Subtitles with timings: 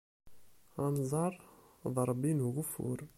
[0.85, 1.33] Anẓar
[1.93, 2.99] d Ṛebbi n ugeffur.